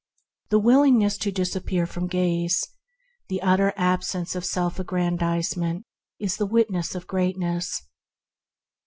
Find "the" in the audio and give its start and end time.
0.49-0.57, 3.29-3.39, 6.37-6.47